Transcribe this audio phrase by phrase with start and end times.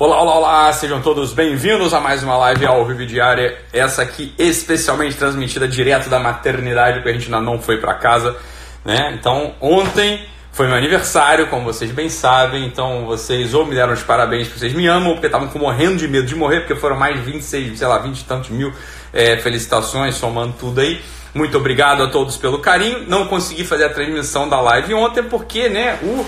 [0.00, 3.58] Olá, olá, olá, sejam todos bem-vindos a mais uma live ao vivo diária.
[3.70, 8.34] Essa aqui especialmente transmitida direto da maternidade, porque a gente ainda não foi para casa,
[8.82, 9.14] né?
[9.14, 14.02] Então, ontem foi meu aniversário, como vocês bem sabem, então vocês ou me deram os
[14.02, 17.16] parabéns porque vocês me amam, porque estavam morrendo de medo de morrer, porque foram mais
[17.16, 18.72] de 26, sei lá, 20 e tantos mil
[19.12, 20.98] é, felicitações, somando tudo aí.
[21.34, 23.04] Muito obrigado a todos pelo carinho.
[23.06, 26.24] Não consegui fazer a transmissão da live ontem porque, né, o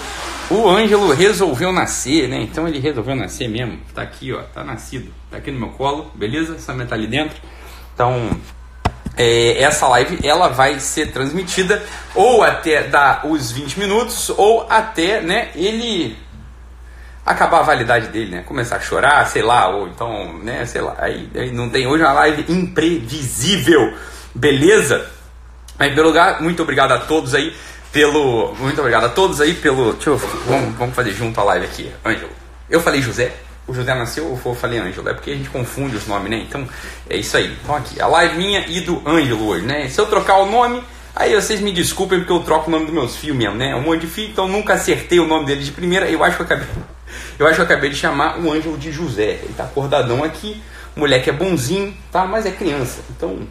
[0.51, 2.43] o Ângelo resolveu nascer, né?
[2.43, 3.79] Então ele resolveu nascer mesmo.
[3.95, 5.13] Tá aqui, ó, tá nascido.
[5.31, 6.55] Tá aqui no meu colo, beleza?
[6.57, 7.37] Essa tá ali dentro.
[7.95, 8.31] Então,
[9.17, 11.83] é, essa live ela vai ser transmitida
[12.15, 16.17] ou até dar os 20 minutos ou até, né, ele
[17.25, 18.43] acabar a validade dele, né?
[18.43, 20.97] Começar a chorar, sei lá, ou então, né, sei lá.
[20.99, 23.95] Aí, aí não tem hoje uma live imprevisível,
[24.35, 25.07] beleza?
[25.79, 27.55] Mas, em primeiro lugar, muito obrigado a todos aí
[27.93, 28.55] pelo.
[28.55, 29.93] Muito obrigado a todos aí pelo.
[29.93, 30.17] Deixa eu.
[30.17, 31.93] Vamos, vamos fazer junto a live aqui.
[32.05, 32.31] Ângelo.
[32.69, 33.33] Eu falei José.
[33.67, 35.09] O José nasceu ou eu falei Ângelo?
[35.09, 36.45] É porque a gente confunde os nomes, né?
[36.49, 36.67] Então
[37.09, 37.57] é isso aí.
[37.63, 39.89] Então aqui, a live minha e do Ângelo hoje, né?
[39.89, 40.83] Se eu trocar o nome,
[41.15, 43.75] aí vocês me desculpem porque eu troco o nome dos meus filhos mesmo, né?
[43.77, 46.11] Um monte de filho, então nunca acertei o nome dele de primeira.
[46.11, 46.67] Eu acho que eu acabei.
[47.39, 49.41] Eu acho que eu acabei de chamar o Ângelo de José.
[49.43, 50.63] Ele tá acordadão aqui.
[50.97, 52.25] O moleque é bonzinho, tá?
[52.25, 53.01] Mas é criança.
[53.11, 53.47] Então,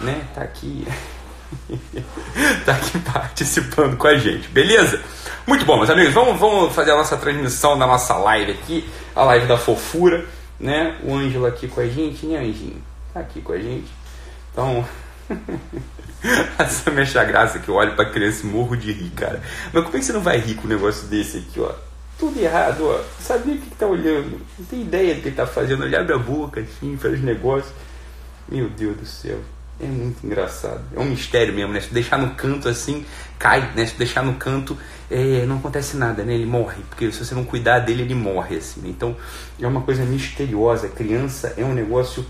[0.00, 0.22] né?
[0.34, 0.86] Tá aqui.
[2.64, 5.00] tá aqui participando com a gente, beleza?
[5.46, 9.24] Muito bom, meus amigos, vamos, vamos fazer a nossa transmissão da nossa live aqui, a
[9.24, 10.26] live da fofura,
[10.60, 10.98] né?
[11.02, 12.82] O Ângelo aqui com a gente, né, Anjinho?
[13.14, 13.90] Tá aqui com a gente.
[14.52, 14.86] Então,
[16.58, 19.42] essa mexe a graça que eu olho pra criança e morro de rir, cara.
[19.72, 21.72] Mas como é que você não vai rir com um negócio desse aqui, ó?
[22.18, 23.00] Tudo errado, ó.
[23.20, 24.40] Sabia o que, que tá olhando?
[24.58, 25.84] Não tem ideia do que tá fazendo.
[25.84, 27.72] Ele abre a boca, assim, faz os negócios.
[28.48, 29.38] Meu Deus do céu.
[29.80, 30.80] É muito engraçado.
[30.94, 31.80] É um mistério mesmo, né?
[31.80, 33.04] Se deixar no canto assim,
[33.38, 33.86] cai, né?
[33.86, 34.76] Se deixar no canto,
[35.08, 36.34] é, não acontece nada, né?
[36.34, 38.80] Ele morre, porque se você não cuidar dele, ele morre, assim.
[38.80, 38.88] Né?
[38.88, 39.16] Então,
[39.60, 40.88] é uma coisa misteriosa.
[40.88, 42.26] Criança é um negócio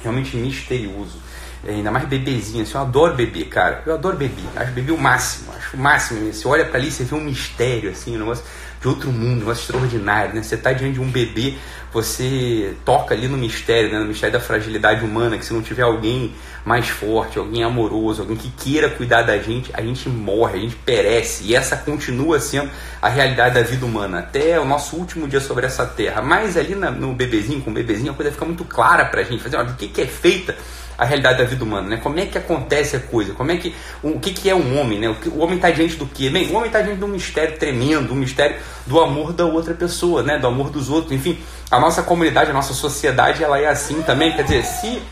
[0.00, 1.18] realmente misterioso.
[1.66, 3.82] É, ainda mais bebezinho, assim, eu adoro bebê, cara.
[3.84, 6.32] Eu adoro bebê, acho bebê o máximo, acho o máximo.
[6.32, 8.44] Você olha para ali, você vê um mistério, assim, um negócio
[8.80, 10.42] de outro mundo, um negócio extraordinário, né?
[10.42, 11.54] Você tá diante de um bebê,
[11.92, 13.98] você toca ali no mistério, né?
[13.98, 16.32] No mistério da fragilidade humana, que se não tiver alguém
[16.64, 20.76] mais forte, alguém amoroso, alguém que queira cuidar da gente, a gente morre, a gente
[20.76, 21.44] perece.
[21.44, 22.70] E essa continua sendo
[23.02, 26.22] a realidade da vida humana, até o nosso último dia sobre essa terra.
[26.22, 29.42] Mas ali na, no bebezinho, com o bebezinho, a coisa fica muito clara pra gente,
[29.42, 30.56] fazer, olha, do que, que é feita
[31.00, 31.96] a realidade da vida humana, né?
[31.96, 33.32] Como é que acontece a coisa?
[33.32, 35.08] Como é que o, que, que é um homem, né?
[35.08, 36.28] O, o homem está diante do quê?
[36.28, 39.74] Bem, o homem está diante de um mistério tremendo, um mistério do amor da outra
[39.74, 40.38] pessoa, né?
[40.38, 41.12] Do amor dos outros.
[41.12, 41.38] Enfim,
[41.70, 44.32] a nossa comunidade, a nossa sociedade, ela é assim também.
[44.34, 45.02] Quer dizer, se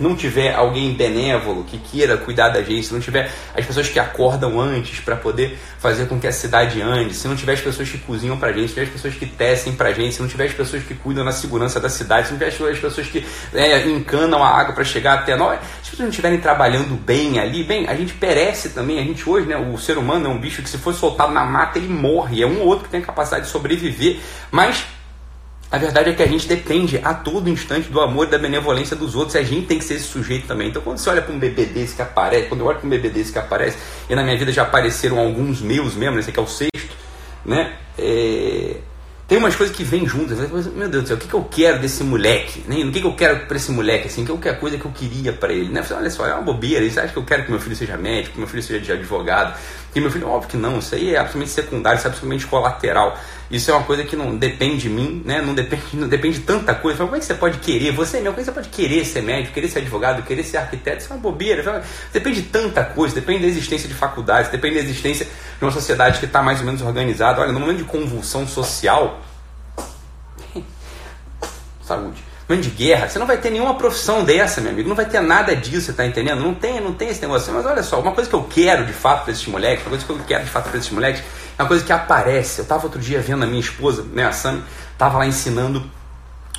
[0.00, 3.98] não tiver alguém benévolo que queira cuidar da gente, se não tiver as pessoas que
[3.98, 7.88] acordam antes para poder fazer com que a cidade ande, se não tiver as pessoas
[7.88, 10.28] que cozinham pra gente, se não tiver as pessoas que tecem pra gente, se não
[10.28, 13.24] tiver as pessoas que cuidam da segurança da cidade, se não tiver as pessoas que
[13.52, 17.88] é, encanam a água para chegar até nós, se não estiverem trabalhando bem ali, bem,
[17.88, 20.68] a gente perece também, a gente hoje, né, o ser humano é um bicho que
[20.68, 23.44] se for soltado na mata ele morre, é um ou outro que tem a capacidade
[23.44, 24.18] de sobreviver,
[24.50, 24.84] mas
[25.70, 28.96] a verdade é que a gente depende a todo instante do amor e da benevolência
[28.96, 29.36] dos outros.
[29.36, 30.68] E a gente tem que ser esse sujeito também.
[30.68, 32.90] Então, quando você olha para um bebê desse que aparece, quando eu olho para um
[32.90, 36.40] bebê desse que aparece, e na minha vida já apareceram alguns meus mesmo, esse aqui
[36.40, 36.96] é o sexto,
[37.44, 37.76] né?
[37.96, 38.78] É...
[39.28, 40.38] Tem umas coisas que vêm juntas.
[40.38, 40.48] Né?
[40.74, 42.64] Meu Deus do céu, o que, que eu quero desse moleque?
[42.66, 42.84] Né?
[42.84, 44.08] O que, que eu quero para esse moleque?
[44.08, 45.68] Assim, que é a coisa que eu queria para ele?
[45.68, 45.84] Né?
[45.92, 46.90] Olha só, é uma bobeira.
[46.90, 49.56] Você acha que eu quero que meu filho seja médico, que meu filho seja advogado?
[49.92, 50.78] Que meu filho, óbvio que não.
[50.78, 53.18] Isso aí é absolutamente secundário, isso é absolutamente colateral.
[53.50, 55.42] Isso é uma coisa que não depende de mim, né?
[55.42, 56.98] Não depende, não depende de tanta coisa.
[57.02, 57.90] Como é que você pode querer?
[57.92, 60.58] Você mesmo, como é que você pode querer ser médico, querer ser advogado, querer ser
[60.58, 61.02] arquiteto?
[61.02, 61.84] Isso é uma bobeira.
[62.12, 66.20] Depende de tanta coisa, depende da existência de faculdades, depende da existência de uma sociedade
[66.20, 67.40] que está mais ou menos organizada.
[67.40, 69.20] Olha, no momento de convulsão social.
[71.82, 74.88] Saúde momento de guerra, você não vai ter nenhuma profissão dessa, meu amigo.
[74.88, 76.40] Não vai ter nada disso, você tá entendendo?
[76.40, 77.52] Não tem, não tem esse negócio.
[77.54, 80.04] Mas olha só, uma coisa que eu quero de fato para esses moleques, uma coisa
[80.04, 81.22] que eu quero de fato para esses moleques,
[81.56, 82.58] é uma coisa que aparece.
[82.58, 84.62] Eu tava outro dia vendo a minha esposa, né, a Sam,
[84.98, 85.88] tava lá ensinando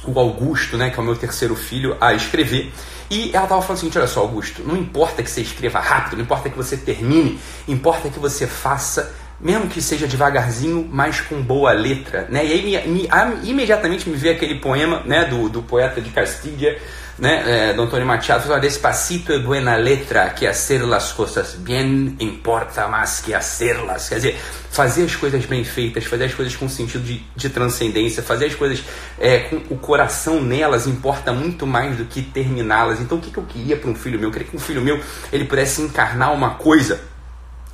[0.05, 2.71] o Augusto, né, que é o meu terceiro filho, a escrever.
[3.09, 6.15] E ela tava falando o seguinte: olha só, Augusto, não importa que você escreva rápido,
[6.15, 7.37] não importa que você termine,
[7.67, 12.45] importa que você faça mesmo que seja devagarzinho, mas com boa letra, né?
[12.45, 13.09] E aí me, me,
[13.43, 16.77] imediatamente me veio aquele poema, né, do, do poeta de Castilha,
[17.21, 22.87] né, é, do Antônio Machado, despacito é buena letra, que hacer las cosas bien importa
[22.87, 24.39] mais que hacerlas, quer dizer,
[24.71, 28.55] fazer as coisas bem feitas, fazer as coisas com sentido de, de transcendência, fazer as
[28.55, 28.83] coisas
[29.19, 32.99] é, com o coração nelas importa muito mais do que terminá-las.
[32.99, 34.29] Então o que, que eu queria para um filho meu?
[34.29, 34.99] Eu queria que um filho meu
[35.31, 37.10] ele pudesse encarnar uma coisa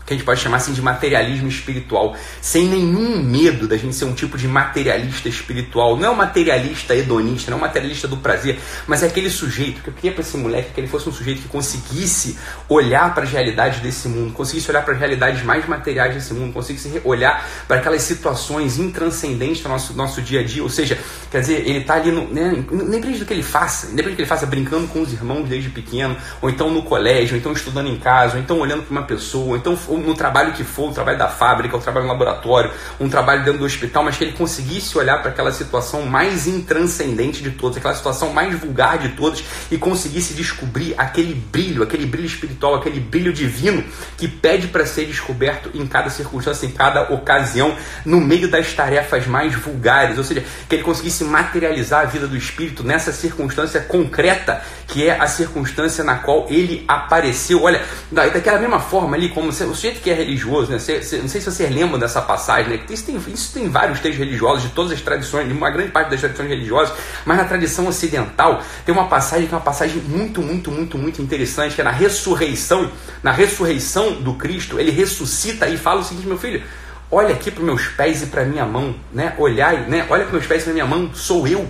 [0.07, 4.05] que a gente pode chamar assim de materialismo espiritual, sem nenhum medo da gente ser
[4.05, 5.97] um tipo de materialista espiritual.
[5.97, 8.57] Não é um materialista hedonista, não é um materialista do prazer,
[8.87, 11.41] mas é aquele sujeito que eu queria para esse moleque que ele fosse um sujeito
[11.41, 12.37] que conseguisse
[12.69, 16.53] olhar para as realidades desse mundo, conseguisse olhar para as realidades mais materiais desse mundo,
[16.53, 20.63] conseguisse olhar para aquelas situações intranscendentes do nosso, nosso dia a dia.
[20.63, 20.97] Ou seja,
[21.29, 24.21] quer dizer, ele está ali, no, né, independente do que ele faça, independente do que
[24.21, 27.89] ele faça, brincando com os irmãos desde pequeno, ou então no colégio, ou então estudando
[27.89, 30.93] em casa, ou então olhando para uma pessoa, ou então no trabalho que for, o
[30.93, 34.33] trabalho da fábrica, o trabalho no laboratório, um trabalho dentro do hospital, mas que ele
[34.33, 39.43] conseguisse olhar para aquela situação mais intranscendente de todas, aquela situação mais vulgar de todas
[39.71, 43.83] e conseguisse descobrir aquele brilho, aquele brilho espiritual, aquele brilho divino
[44.17, 49.27] que pede para ser descoberto em cada circunstância, em cada ocasião, no meio das tarefas
[49.27, 54.61] mais vulgares, ou seja, que ele conseguisse materializar a vida do espírito nessa circunstância concreta,
[54.87, 57.63] que é a circunstância na qual ele apareceu.
[57.63, 59.53] Olha, daquela mesma forma ali, como o
[59.87, 60.79] sujeito que é religioso, né?
[60.79, 62.83] Cê, cê, não sei se vocês lembram dessa passagem, né?
[62.89, 66.09] Isso tem, isso tem vários textos religiosos de todas as tradições, de uma grande parte
[66.09, 66.95] das tradições religiosas,
[67.25, 71.21] mas na tradição ocidental tem uma passagem que é uma passagem muito, muito, muito, muito
[71.21, 72.91] interessante, que é na ressurreição,
[73.23, 76.61] na ressurreição do Cristo, ele ressuscita e fala o seguinte, meu filho,
[77.09, 79.33] olha aqui para meus pés e para minha mão, né?
[79.37, 80.05] Olhai, né?
[80.09, 81.69] Olha para meus pés e para minha mão, sou eu.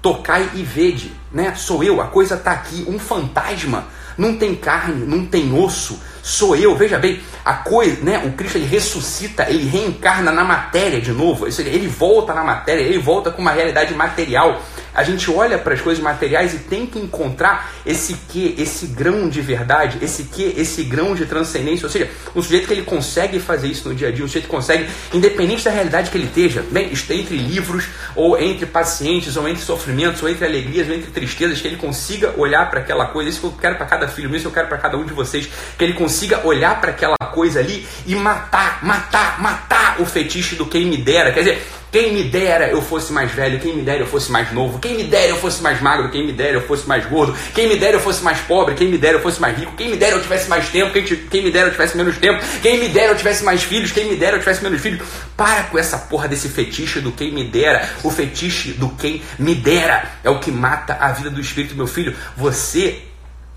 [0.00, 1.54] Tocai e vede, né?
[1.54, 3.86] Sou eu, a coisa está aqui, um fantasma,
[4.16, 6.74] não tem carne, não tem osso, sou eu.
[6.76, 8.22] Veja bem, a coisa, né?
[8.24, 11.46] O Cristo ele ressuscita, ele reencarna na matéria de novo.
[11.46, 14.62] Ele volta na matéria, ele volta com uma realidade material.
[14.94, 19.28] A gente olha para as coisas materiais e tem que encontrar esse que, esse grão
[19.28, 21.86] de verdade, esse que, esse grão de transcendência.
[21.86, 24.44] Ou seja, um sujeito que ele consegue fazer isso no dia a dia, um sujeito
[24.44, 29.48] que consegue, independente da realidade que ele esteja, bem, entre livros, ou entre pacientes, ou
[29.48, 33.30] entre sofrimentos, ou entre alegrias, ou entre tristezas, que ele consiga olhar para aquela coisa.
[33.30, 35.48] Isso que eu quero para cada filho, isso eu quero para cada um de vocês,
[35.78, 40.66] que ele consiga olhar para aquela coisa ali e matar, matar, matar o fetiche do
[40.66, 41.32] quem me dera.
[41.32, 41.62] Quer dizer,
[41.92, 44.96] quem me dera eu fosse mais velho, quem me dera eu fosse mais novo, quem
[44.96, 47.76] me dera eu fosse mais magro, quem me dera eu fosse mais gordo, quem me
[47.76, 50.16] dera eu fosse mais pobre, quem me dera eu fosse mais rico, quem me dera
[50.16, 53.12] eu tivesse mais tempo, quem, quem me dera eu tivesse menos tempo, quem me dera
[53.12, 55.06] eu tivesse mais filhos, quem me dera eu tivesse menos filhos.
[55.36, 57.86] Para com essa porra desse fetiche do quem me dera.
[58.02, 61.86] O fetiche do quem me dera é o que mata a vida do espírito, meu
[61.86, 62.16] filho.
[62.36, 63.02] Você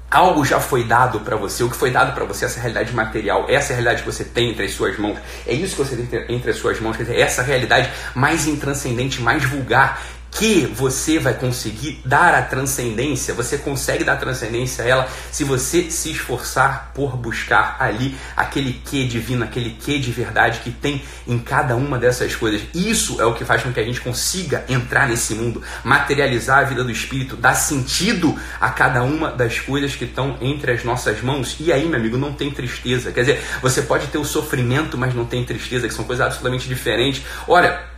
[0.09, 3.45] Algo já foi dado para você, o que foi dado para você, essa realidade material,
[3.49, 5.17] essa realidade que você tem entre as suas mãos,
[5.47, 9.21] é isso que você tem entre as suas mãos, quer dizer, essa realidade mais intranscendente,
[9.21, 10.01] mais vulgar,
[10.35, 15.89] que você vai conseguir dar a transcendência, você consegue dar transcendência a ela se você
[15.89, 21.39] se esforçar por buscar ali aquele que divino, aquele que de verdade que tem em
[21.39, 22.61] cada uma dessas coisas.
[22.73, 26.63] Isso é o que faz com que a gente consiga entrar nesse mundo, materializar a
[26.63, 31.21] vida do espírito, dar sentido a cada uma das coisas que estão entre as nossas
[31.21, 31.55] mãos.
[31.61, 33.13] E aí, meu amigo, não tem tristeza.
[33.13, 36.67] Quer dizer, você pode ter o sofrimento, mas não tem tristeza, que são coisas absolutamente
[36.67, 37.23] diferentes.
[37.47, 37.94] Olha,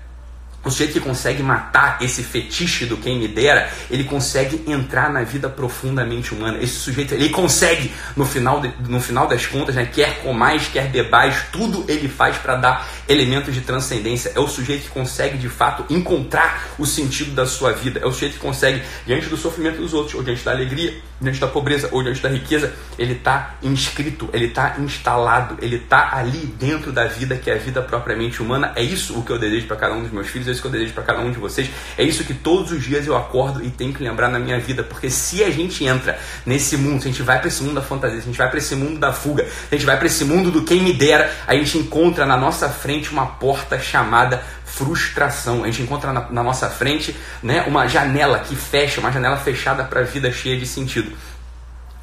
[0.63, 5.24] o sujeito que consegue matar esse fetiche do quem me dera, ele consegue entrar na
[5.24, 6.57] vida profundamente humana.
[6.62, 10.89] Esse sujeito, ele consegue, no final, de, no final das contas, né, quer comais, quer
[10.89, 14.31] bebais, tudo ele faz para dar elementos de transcendência.
[14.36, 18.01] É o sujeito que consegue, de fato, encontrar o sentido da sua vida.
[18.01, 21.40] É o sujeito que consegue, diante do sofrimento dos outros, ou diante da alegria, diante
[21.40, 26.46] da pobreza, ou diante da riqueza, ele está inscrito, ele está instalado, ele está ali
[26.60, 28.72] dentro da vida que é a vida propriamente humana.
[28.75, 30.68] É isso o que eu desejo para cada um dos meus filhos, é isso que
[30.68, 31.69] eu desejo para cada um de vocês.
[31.98, 34.83] É isso que todos os dias eu acordo e tenho que lembrar na minha vida,
[34.83, 37.81] porque se a gente entra nesse mundo, se a gente vai para esse mundo da
[37.81, 40.07] fantasia, se a gente vai para esse mundo da fuga, se a gente vai para
[40.07, 44.44] esse mundo do quem me dera, a gente encontra na nossa frente uma porta chamada
[44.78, 45.64] frustração.
[45.64, 49.84] A gente encontra na, na nossa frente né, uma janela que fecha, uma janela fechada
[49.84, 51.12] para a vida cheia de sentido.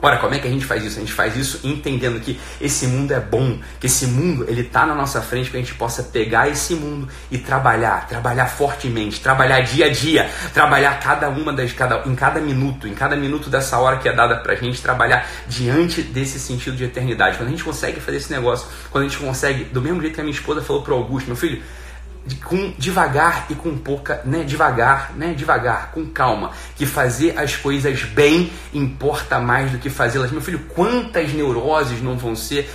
[0.04, 0.98] Ora, como é que a gente faz isso?
[0.98, 4.84] A gente faz isso entendendo que esse mundo é bom, que esse mundo ele está
[4.84, 9.60] na nossa frente para a gente possa pegar esse mundo e trabalhar, trabalhar fortemente, trabalhar
[9.60, 13.78] dia a dia, trabalhar cada uma das cada em cada minuto, em cada minuto dessa
[13.78, 17.38] hora que é dada para a gente trabalhar diante desse sentido de eternidade.
[17.38, 20.20] Quando a gente consegue fazer esse negócio, quando a gente consegue, do mesmo jeito que
[20.20, 21.62] a minha esposa falou para Augusto, meu filho,
[22.44, 28.02] com devagar e com pouca, né, devagar, né, devagar, com calma, que fazer as coisas
[28.02, 30.30] bem importa mais do que fazê-las.
[30.30, 32.70] Meu filho, quantas neuroses não vão ser,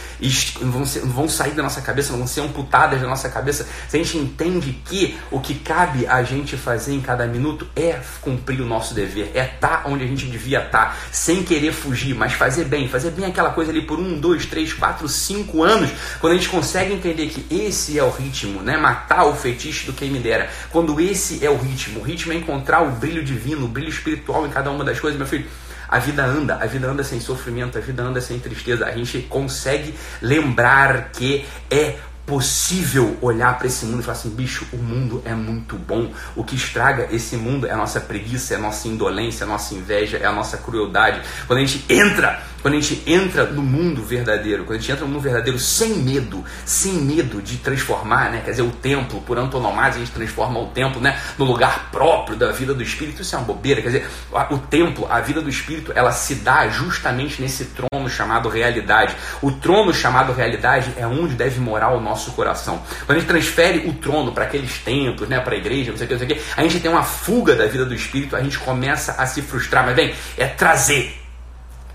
[0.61, 3.97] vão ser, vão sair da nossa cabeça, não vão ser amputadas da nossa cabeça, se
[3.97, 8.61] a gente entende que o que cabe a gente fazer em cada minuto é cumprir
[8.61, 12.13] o nosso dever, é estar tá onde a gente devia estar, tá, sem querer fugir,
[12.13, 15.89] mas fazer bem, fazer bem aquela coisa ali por um, dois, três, quatro, cinco anos,
[16.19, 19.93] quando a gente consegue entender que esse é o ritmo, né, matar o fetiche do
[19.93, 20.49] quem me dera.
[20.71, 24.45] Quando esse é o ritmo, o ritmo é encontrar o brilho divino, o brilho espiritual
[24.45, 25.45] em cada uma das coisas, meu filho.
[25.87, 28.85] a vida anda, a vida anda sem sofrimento, a vida anda sem tristeza.
[28.85, 31.97] A gente consegue lembrar que é
[32.29, 36.11] possível olhar para esse mundo e falar assim, bicho, o mundo é muito bom.
[36.35, 39.49] O que estraga esse mundo é a nossa preguiça, é a nossa indolência, é a
[39.49, 41.21] nossa inveja, é a nossa crueldade.
[41.47, 45.05] Quando a gente entra quando a gente entra no mundo verdadeiro, quando a gente entra
[45.05, 48.41] no mundo verdadeiro sem medo, sem medo de transformar, né?
[48.43, 51.19] Quer dizer, o templo, por antonomasia, a gente transforma o templo, né?
[51.37, 53.21] No lugar próprio da vida do Espírito.
[53.21, 53.81] Isso é uma bobeira.
[53.81, 54.09] Quer dizer,
[54.49, 59.15] o templo, a vida do Espírito, ela se dá justamente nesse trono chamado realidade.
[59.41, 62.81] O trono chamado realidade é onde deve morar o nosso coração.
[63.05, 65.39] Quando a gente transfere o trono para aqueles templos, né?
[65.39, 67.03] Para a igreja, não sei o que, não sei o que, a gente tem uma
[67.03, 69.85] fuga da vida do Espírito, a gente começa a se frustrar.
[69.85, 71.18] Mas bem, é trazer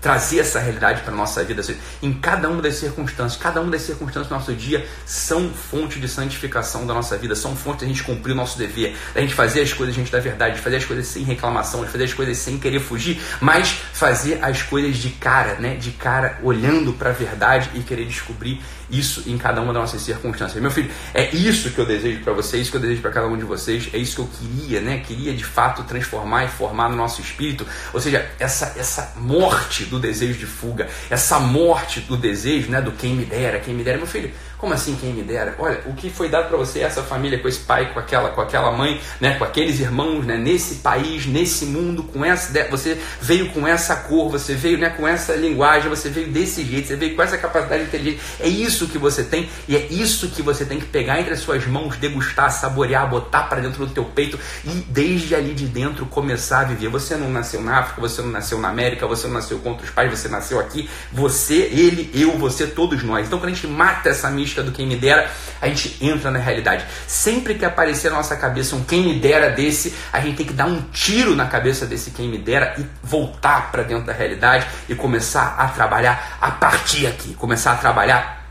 [0.05, 1.63] trazer essa realidade para a nossa vida.
[1.99, 6.07] Em cada uma das circunstâncias, cada uma das circunstâncias do nosso dia são fonte de
[6.07, 9.61] santificação da nossa vida, são fonte da gente cumprir o nosso dever, da gente fazer
[9.61, 12.37] as coisas gente da verdade, de fazer as coisas sem reclamação, de fazer as coisas
[12.37, 15.73] sem querer fugir, mas fazer as coisas de cara, né?
[15.73, 20.01] De cara, olhando para a verdade e querer descobrir isso em cada uma das nossas
[20.01, 20.61] circunstâncias.
[20.61, 23.11] Meu filho, é isso que eu desejo para você, é isso que eu desejo para
[23.11, 24.99] cada um de vocês, é isso que eu queria, né?
[24.99, 29.94] Queria de fato transformar e formar no nosso espírito, ou seja, essa, essa morte do
[29.99, 32.81] desejo de fuga, essa morte do desejo, né?
[32.81, 34.31] Do quem me dera, quem me dera, meu filho.
[34.57, 35.55] Como assim quem me dera?
[35.59, 38.41] Olha, o que foi dado para você, essa família, com esse pai, com aquela, com
[38.41, 43.49] aquela mãe, né, com aqueles irmãos, né, nesse país, nesse mundo, com essa, você veio
[43.51, 47.15] com essa cor, você veio, né, com essa linguagem, você veio desse jeito, você veio
[47.15, 48.19] com essa capacidade inteligente.
[48.39, 51.39] É isso que você tem e é isso que você tem que pegar entre as
[51.39, 56.05] suas mãos, degustar, saborear, botar para dentro do teu peito e desde ali de dentro
[56.05, 56.89] começar a viver.
[56.89, 59.91] Você não nasceu na África, você não nasceu na América, você não nasceu contra os
[59.91, 60.89] pais, você nasceu aqui.
[61.11, 63.27] Você, ele, eu, você, todos nós.
[63.27, 65.29] Então quando a gente mata essa do quem me dera,
[65.61, 66.85] a gente entra na realidade.
[67.07, 70.53] Sempre que aparecer na nossa cabeça um quem me dera desse, a gente tem que
[70.53, 74.65] dar um tiro na cabeça desse quem me dera e voltar para dentro da realidade
[74.87, 78.45] e começar a trabalhar a partir aqui, começar a trabalhar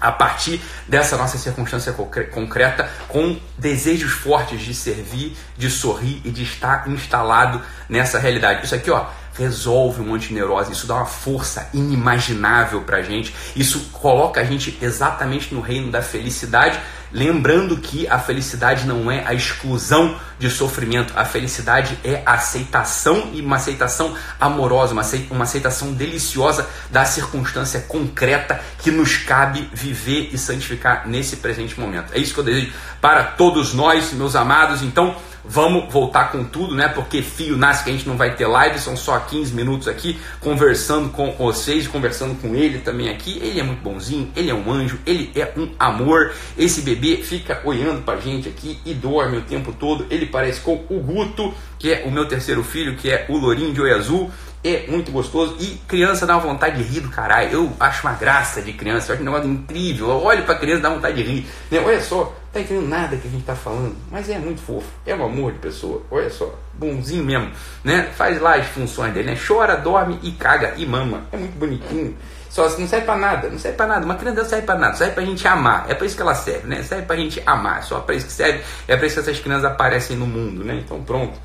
[0.00, 6.42] a partir dessa nossa circunstância concreta, com desejos fortes de servir, de sorrir e de
[6.42, 8.64] estar instalado nessa realidade.
[8.64, 9.06] Isso aqui, ó,
[9.40, 14.44] resolve um monte de neurose, isso dá uma força inimaginável pra gente, isso coloca a
[14.44, 16.78] gente exatamente no reino da felicidade,
[17.10, 23.30] lembrando que a felicidade não é a exclusão de sofrimento, a felicidade é a aceitação
[23.32, 24.94] e uma aceitação amorosa,
[25.30, 32.12] uma aceitação deliciosa da circunstância concreta que nos cabe viver e santificar nesse presente momento.
[32.12, 34.82] É isso que eu desejo para todos nós, meus amados.
[34.82, 36.88] Então, Vamos voltar com tudo, né?
[36.88, 40.18] Porque fio nasce que a gente não vai ter live, são só 15 minutos aqui
[40.40, 43.38] conversando com vocês, conversando com ele também aqui.
[43.42, 46.32] Ele é muito bonzinho, ele é um anjo, ele é um amor.
[46.58, 50.06] Esse bebê fica olhando pra gente aqui e dorme o tempo todo.
[50.10, 53.72] Ele parece com o Guto, que é o meu terceiro filho, que é o Lourinho
[53.72, 54.30] de Oi Azul
[54.62, 57.50] é muito gostoso e criança dá uma vontade de rir do caralho.
[57.50, 60.10] Eu acho uma graça de criança, eu acho um negócio incrível.
[60.10, 61.46] Eu olho pra criança e dá vontade de rir.
[61.70, 61.80] Né?
[61.80, 65.14] Olha só, tá entendendo nada que a gente tá falando, mas é muito fofo, é
[65.14, 66.02] um amor de pessoa.
[66.10, 67.50] Olha só, bonzinho mesmo,
[67.82, 68.10] né?
[68.16, 69.38] Faz lá as funções dele, né?
[69.46, 71.24] Chora, dorme e caga e mama.
[71.32, 72.16] É muito bonitinho.
[72.50, 74.04] Só não serve pra nada, não serve pra nada.
[74.04, 75.86] Uma criança não serve pra nada, serve pra gente amar.
[75.88, 76.82] É pra isso que ela serve, né?
[76.82, 77.84] Serve pra gente amar.
[77.84, 78.60] Só pra isso que serve.
[78.88, 80.82] É pra isso que essas crianças aparecem no mundo, né?
[80.84, 81.38] Então pronto.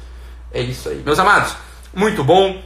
[0.52, 1.04] É isso aí.
[1.06, 1.56] Meus amados,
[1.94, 2.60] muito bom.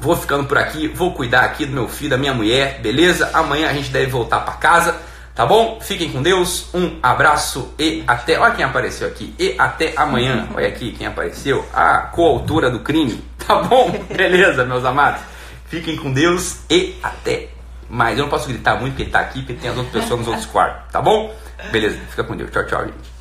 [0.00, 3.30] Vou ficando por aqui, vou cuidar aqui do meu filho, da minha mulher, beleza?
[3.34, 4.96] Amanhã a gente deve voltar para casa,
[5.34, 5.80] tá bom?
[5.80, 8.38] Fiquem com Deus, um abraço e até.
[8.38, 10.48] Olha quem apareceu aqui, e até amanhã.
[10.54, 13.90] Olha aqui quem apareceu, a coautora do crime, tá bom?
[14.14, 15.20] Beleza, meus amados?
[15.66, 17.48] Fiquem com Deus e até
[17.90, 18.16] mais.
[18.16, 20.28] Eu não posso gritar muito porque ele tá aqui, porque tem as outras pessoas nos
[20.28, 21.34] outros quartos, tá bom?
[21.72, 22.50] Beleza, fica com Deus.
[22.50, 23.17] Tchau, tchau, gente.